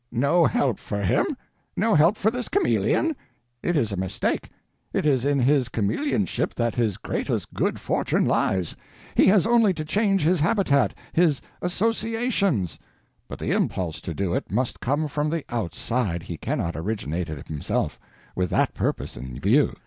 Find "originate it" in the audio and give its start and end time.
16.75-17.47